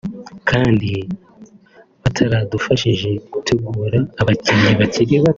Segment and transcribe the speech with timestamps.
[0.49, 0.91] kandi
[2.03, 5.29] bataradufashije gutegura abakinnyi bakiri bato